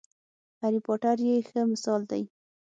[0.61, 2.23] هرې پاټر یې ښه مثال دی.